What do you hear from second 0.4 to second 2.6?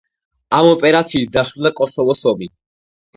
ამ ოპერაციით დასრულდა კოსოვოს ომი.